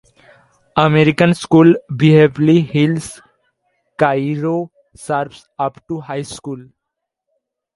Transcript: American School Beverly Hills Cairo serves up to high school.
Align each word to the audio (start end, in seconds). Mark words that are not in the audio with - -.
American 0.77 1.31
School 1.35 1.75
Beverly 1.87 2.61
Hills 2.61 3.21
Cairo 3.99 4.71
serves 4.95 5.47
up 5.59 5.79
to 5.89 5.99
high 5.99 6.23
school. 6.23 6.65